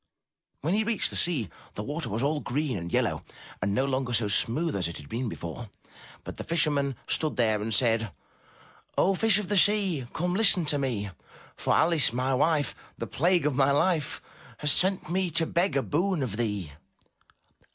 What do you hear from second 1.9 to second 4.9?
was all green and yellow and no longer so smooth as